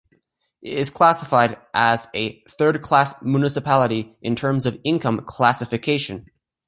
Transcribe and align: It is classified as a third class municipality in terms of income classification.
It 0.63 0.79
is 0.79 0.89
classified 0.89 1.57
as 1.75 2.07
a 2.15 2.41
third 2.49 2.81
class 2.81 3.13
municipality 3.21 4.17
in 4.23 4.35
terms 4.35 4.65
of 4.65 4.79
income 4.83 5.25
classification. 5.27 6.25